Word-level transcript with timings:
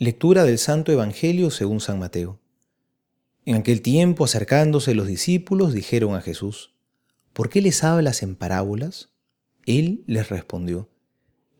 Lectura 0.00 0.42
del 0.42 0.58
Santo 0.58 0.90
Evangelio 0.90 1.52
según 1.52 1.80
San 1.80 2.00
Mateo. 2.00 2.40
En 3.44 3.54
aquel 3.54 3.80
tiempo, 3.80 4.24
acercándose 4.24 4.92
los 4.92 5.06
discípulos, 5.06 5.72
dijeron 5.72 6.16
a 6.16 6.20
Jesús, 6.20 6.74
¿por 7.32 7.48
qué 7.48 7.62
les 7.62 7.84
hablas 7.84 8.24
en 8.24 8.34
parábolas? 8.34 9.10
Él 9.66 10.02
les 10.08 10.30
respondió, 10.30 10.88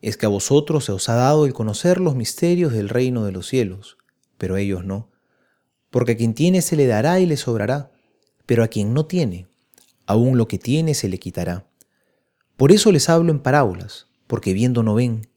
es 0.02 0.16
que 0.16 0.26
a 0.26 0.30
vosotros 0.30 0.86
se 0.86 0.90
os 0.90 1.08
ha 1.08 1.14
dado 1.14 1.46
el 1.46 1.52
conocer 1.52 2.00
los 2.00 2.16
misterios 2.16 2.72
del 2.72 2.88
reino 2.88 3.24
de 3.24 3.30
los 3.30 3.46
cielos, 3.46 3.98
pero 4.36 4.56
a 4.56 4.60
ellos 4.60 4.84
no. 4.84 5.12
Porque 5.90 6.12
a 6.12 6.16
quien 6.16 6.34
tiene 6.34 6.60
se 6.60 6.74
le 6.74 6.88
dará 6.88 7.20
y 7.20 7.26
le 7.26 7.36
sobrará, 7.36 7.92
pero 8.46 8.64
a 8.64 8.68
quien 8.68 8.94
no 8.94 9.06
tiene, 9.06 9.46
aún 10.06 10.38
lo 10.38 10.48
que 10.48 10.58
tiene 10.58 10.94
se 10.94 11.08
le 11.08 11.20
quitará. 11.20 11.68
Por 12.56 12.72
eso 12.72 12.90
les 12.90 13.08
hablo 13.08 13.30
en 13.30 13.38
parábolas, 13.38 14.08
porque 14.26 14.54
viendo 14.54 14.82
no 14.82 14.96
ven, 14.96 15.28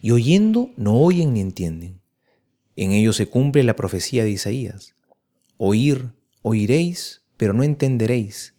y 0.00 0.12
oyendo 0.12 0.70
no 0.78 0.98
oyen 0.98 1.34
ni 1.34 1.42
entienden. 1.42 2.00
En 2.76 2.92
ello 2.92 3.14
se 3.14 3.26
cumple 3.26 3.62
la 3.64 3.74
profecía 3.74 4.22
de 4.24 4.30
Isaías. 4.30 4.94
Oír, 5.56 6.12
oiréis, 6.42 7.22
pero 7.38 7.54
no 7.54 7.62
entenderéis. 7.62 8.54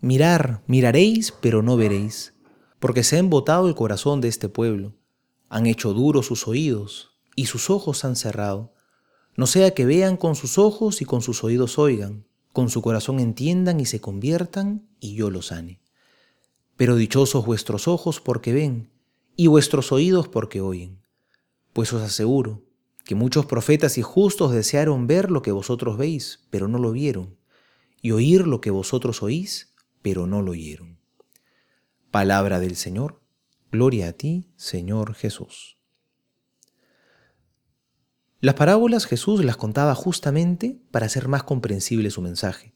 Mirar, 0.00 0.62
miraréis, 0.66 1.32
pero 1.40 1.62
no 1.62 1.76
veréis. 1.76 2.34
Porque 2.80 3.04
se 3.04 3.16
ha 3.16 3.20
embotado 3.20 3.68
el 3.68 3.76
corazón 3.76 4.20
de 4.20 4.26
este 4.26 4.48
pueblo. 4.48 4.96
Han 5.48 5.66
hecho 5.66 5.94
duros 5.94 6.26
sus 6.26 6.48
oídos, 6.48 7.12
y 7.36 7.46
sus 7.46 7.70
ojos 7.70 8.04
han 8.04 8.16
cerrado. 8.16 8.74
No 9.36 9.46
sea 9.46 9.72
que 9.72 9.86
vean 9.86 10.16
con 10.16 10.34
sus 10.34 10.58
ojos 10.58 11.00
y 11.00 11.04
con 11.04 11.22
sus 11.22 11.44
oídos 11.44 11.78
oigan, 11.78 12.26
con 12.52 12.68
su 12.68 12.82
corazón 12.82 13.20
entiendan 13.20 13.78
y 13.78 13.86
se 13.86 14.00
conviertan, 14.00 14.88
y 14.98 15.14
yo 15.14 15.30
los 15.30 15.46
sane. 15.46 15.80
Pero 16.76 16.96
dichosos 16.96 17.46
vuestros 17.46 17.86
ojos 17.86 18.20
porque 18.20 18.52
ven, 18.52 18.90
y 19.36 19.46
vuestros 19.46 19.92
oídos 19.92 20.26
porque 20.26 20.60
oyen. 20.60 21.00
Pues 21.72 21.92
os 21.92 22.02
aseguro, 22.02 22.62
que 23.04 23.14
muchos 23.14 23.46
profetas 23.46 23.98
y 23.98 24.02
justos 24.02 24.52
desearon 24.52 25.06
ver 25.06 25.30
lo 25.30 25.42
que 25.42 25.52
vosotros 25.52 25.96
veis, 25.96 26.46
pero 26.50 26.68
no 26.68 26.78
lo 26.78 26.92
vieron, 26.92 27.36
y 28.00 28.12
oír 28.12 28.46
lo 28.46 28.60
que 28.60 28.70
vosotros 28.70 29.22
oís, 29.22 29.74
pero 30.02 30.26
no 30.26 30.42
lo 30.42 30.52
oyeron. 30.52 30.98
Palabra 32.10 32.60
del 32.60 32.76
Señor, 32.76 33.20
gloria 33.70 34.08
a 34.08 34.12
ti, 34.12 34.52
Señor 34.56 35.14
Jesús. 35.14 35.78
Las 38.40 38.54
parábolas 38.54 39.06
Jesús 39.06 39.44
las 39.44 39.56
contaba 39.56 39.94
justamente 39.94 40.80
para 40.90 41.06
hacer 41.06 41.28
más 41.28 41.44
comprensible 41.44 42.10
su 42.10 42.22
mensaje, 42.22 42.74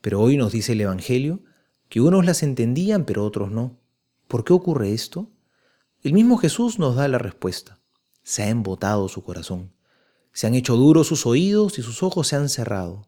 pero 0.00 0.20
hoy 0.20 0.36
nos 0.36 0.52
dice 0.52 0.72
el 0.72 0.80
Evangelio 0.80 1.42
que 1.88 2.00
unos 2.00 2.26
las 2.26 2.42
entendían 2.42 3.04
pero 3.04 3.24
otros 3.24 3.50
no. 3.50 3.80
¿Por 4.26 4.44
qué 4.44 4.52
ocurre 4.52 4.92
esto? 4.92 5.30
El 6.02 6.12
mismo 6.12 6.36
Jesús 6.38 6.80
nos 6.80 6.96
da 6.96 7.06
la 7.06 7.18
respuesta 7.18 7.80
se 8.26 8.42
ha 8.42 8.48
embotado 8.48 9.08
su 9.08 9.22
corazón. 9.22 9.70
Se 10.32 10.48
han 10.48 10.56
hecho 10.56 10.74
duros 10.74 11.06
sus 11.06 11.26
oídos 11.26 11.78
y 11.78 11.82
sus 11.82 12.02
ojos 12.02 12.26
se 12.26 12.34
han 12.34 12.48
cerrado. 12.48 13.06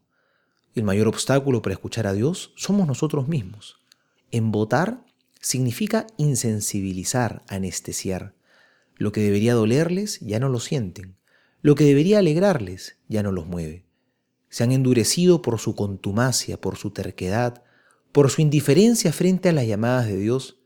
El 0.75 0.83
mayor 0.83 1.09
obstáculo 1.09 1.61
para 1.61 1.73
escuchar 1.73 2.07
a 2.07 2.13
Dios 2.13 2.53
somos 2.55 2.87
nosotros 2.87 3.27
mismos. 3.27 3.81
Embotar 4.31 5.03
significa 5.41 6.07
insensibilizar, 6.15 7.43
anestesiar. 7.49 8.33
Lo 8.95 9.11
que 9.11 9.19
debería 9.19 9.55
dolerles 9.55 10.21
ya 10.21 10.39
no 10.39 10.47
lo 10.47 10.61
sienten. 10.61 11.17
Lo 11.61 11.75
que 11.75 11.83
debería 11.83 12.19
alegrarles 12.19 12.95
ya 13.09 13.21
no 13.21 13.33
los 13.33 13.45
mueve. 13.45 13.83
Se 14.47 14.63
han 14.63 14.71
endurecido 14.71 15.41
por 15.41 15.59
su 15.59 15.75
contumacia, 15.75 16.61
por 16.61 16.77
su 16.77 16.91
terquedad, 16.91 17.61
por 18.13 18.29
su 18.29 18.41
indiferencia 18.41 19.11
frente 19.11 19.49
a 19.49 19.51
las 19.51 19.67
llamadas 19.67 20.07
de 20.07 20.15
Dios. 20.15 20.61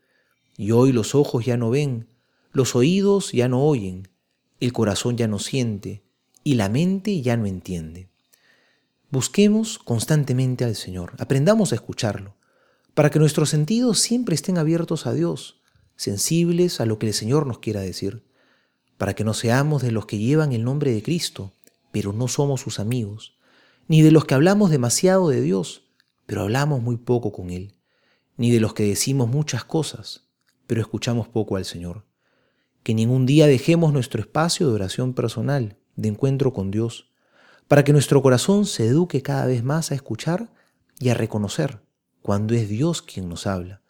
Y 0.57 0.69
hoy 0.69 0.91
los 0.91 1.15
ojos 1.15 1.43
ya 1.43 1.57
no 1.57 1.71
ven, 1.71 2.07
los 2.51 2.75
oídos 2.75 3.31
ya 3.31 3.47
no 3.47 3.63
oyen, 3.63 4.12
el 4.64 4.72
corazón 4.72 5.17
ya 5.17 5.28
no 5.28 5.39
siente 5.39 6.06
y 6.42 6.53
la 6.56 6.69
mente 6.69 7.22
ya 7.22 7.36
no 7.36 7.47
entiende. 7.47 8.08
Busquemos 9.09 9.78
constantemente 9.78 10.64
al 10.64 10.78
Señor, 10.78 11.11
aprendamos 11.20 11.73
a 11.73 11.75
escucharlo, 11.75 12.38
para 12.94 13.11
que 13.11 13.20
nuestros 13.20 13.49
sentidos 13.49 13.99
siempre 13.99 14.36
estén 14.36 14.58
abiertos 14.58 15.05
a 15.05 15.14
Dios, 15.14 15.61
sensibles 15.98 16.80
a 16.80 16.86
lo 16.86 16.98
que 16.98 17.08
el 17.08 17.14
Señor 17.14 17.45
nos 17.45 17.60
quiera 17.60 17.82
decir, 17.82 18.23
para 18.98 19.14
que 19.15 19.26
no 19.26 19.33
seamos 19.33 19.82
de 19.82 19.92
los 19.92 20.05
que 20.05 20.17
llevan 20.17 20.54
el 20.54 20.64
nombre 20.64 20.93
de 20.93 21.04
Cristo, 21.04 21.52
pero 21.92 22.14
no 22.14 22.30
somos 22.30 22.61
sus 22.61 22.80
amigos, 22.80 23.36
ni 23.89 24.02
de 24.02 24.11
los 24.11 24.23
que 24.23 24.33
hablamos 24.33 24.71
demasiado 24.71 25.27
de 25.27 25.42
Dios, 25.42 25.89
pero 26.26 26.43
hablamos 26.43 26.82
muy 26.82 26.95
poco 26.95 27.33
con 27.33 27.49
Él, 27.49 27.76
ni 28.37 28.49
de 28.49 28.61
los 28.61 28.73
que 28.73 28.83
decimos 28.83 29.27
muchas 29.27 29.66
cosas, 29.66 30.30
pero 30.67 30.80
escuchamos 30.80 31.27
poco 31.27 31.58
al 31.58 31.66
Señor 31.66 32.05
que 32.83 32.94
ningún 32.94 33.26
día 33.26 33.48
dejemos 33.48 33.94
nuestro 33.94 34.21
espacio 34.21 34.67
de 34.67 34.73
oración 34.73 35.14
personal, 35.14 35.77
de 35.95 36.10
encuentro 36.10 36.54
con 36.54 36.70
Dios, 36.70 37.10
para 37.67 37.83
que 37.83 37.94
nuestro 37.94 38.21
corazón 38.21 38.66
se 38.66 38.86
eduque 38.86 39.21
cada 39.21 39.45
vez 39.45 39.64
más 39.64 39.92
a 39.92 39.95
escuchar 39.95 40.52
y 40.99 41.10
a 41.10 41.14
reconocer 41.14 41.80
cuando 42.22 42.54
es 42.54 42.70
Dios 42.70 43.02
quien 43.02 43.30
nos 43.30 43.48
habla, 43.48 43.82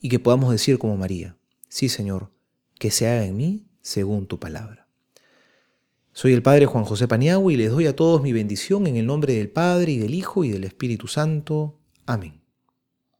y 0.00 0.08
que 0.08 0.18
podamos 0.18 0.50
decir 0.50 0.78
como 0.78 0.96
María, 0.96 1.36
sí 1.68 1.88
Señor, 1.88 2.30
que 2.78 2.90
se 2.90 3.08
haga 3.08 3.24
en 3.24 3.36
mí 3.36 3.66
según 3.80 4.26
tu 4.26 4.38
palabra. 4.38 4.88
Soy 6.12 6.32
el 6.32 6.42
Padre 6.42 6.66
Juan 6.66 6.84
José 6.84 7.06
Paniagua 7.06 7.52
y 7.52 7.56
les 7.56 7.70
doy 7.70 7.86
a 7.86 7.96
todos 7.96 8.22
mi 8.22 8.32
bendición 8.32 8.86
en 8.86 8.96
el 8.96 9.06
nombre 9.06 9.34
del 9.34 9.50
Padre 9.50 9.92
y 9.92 9.98
del 9.98 10.14
Hijo 10.14 10.44
y 10.44 10.50
del 10.50 10.64
Espíritu 10.64 11.06
Santo. 11.06 11.78
Amén. 12.06 12.47